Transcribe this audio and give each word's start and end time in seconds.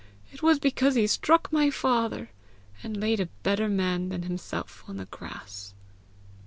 "It 0.31 0.41
was 0.41 0.57
because 0.57 0.95
he 0.95 1.05
struck 1.05 1.53
my 1.53 1.69
father, 1.69 2.31
and 2.81 2.97
laid 2.97 3.19
a 3.19 3.27
better 3.43 3.69
man 3.69 4.09
than 4.09 4.23
himself 4.23 4.83
on 4.87 4.97
the 4.97 5.05
grass." 5.05 5.75